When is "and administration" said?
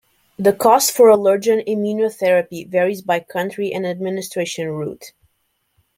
3.71-4.69